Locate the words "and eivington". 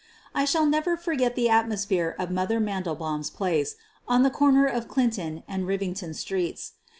5.47-6.15